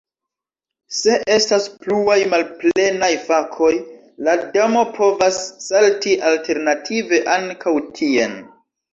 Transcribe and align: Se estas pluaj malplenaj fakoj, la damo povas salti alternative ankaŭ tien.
Se 0.99 1.15
estas 1.33 1.65
pluaj 1.81 2.15
malplenaj 2.29 3.09
fakoj, 3.25 3.69
la 4.27 4.33
damo 4.55 4.81
povas 4.95 5.37
salti 5.67 6.15
alternative 6.31 7.21
ankaŭ 7.35 7.75
tien. 8.01 8.35